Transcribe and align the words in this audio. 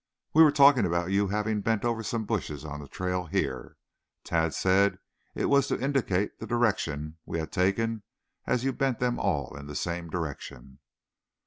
We 0.33 0.41
were 0.41 0.49
talking 0.51 0.83
about 0.83 1.11
your 1.11 1.29
having 1.29 1.61
bent 1.61 1.85
over 1.85 2.01
some 2.01 2.25
bushes 2.25 2.65
on 2.65 2.79
the 2.79 2.87
trail 2.87 3.27
here. 3.27 3.77
Tad 4.23 4.51
said 4.55 4.97
it 5.35 5.45
was 5.45 5.67
to 5.67 5.79
indicate 5.79 6.39
the 6.39 6.47
direction 6.47 7.19
we 7.23 7.37
had 7.37 7.51
taken 7.51 8.01
as 8.47 8.63
you 8.63 8.73
bent 8.73 8.97
them 8.97 9.19
all 9.19 9.55
in 9.55 9.67
the 9.67 9.75
same 9.75 10.09
direction." 10.09 10.79